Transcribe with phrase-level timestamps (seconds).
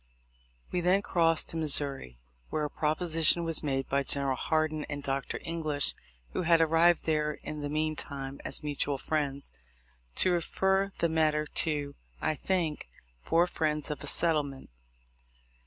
[0.71, 2.17] We then crossed to Missouri,
[2.49, 5.39] where a proposition was made by General Hardin and Dr.
[5.43, 5.93] English
[6.33, 9.51] (who had arrived there in the mean time as mutual friends)
[10.15, 12.87] to refer the matter to, I think,
[13.21, 14.71] four friends for a settlement.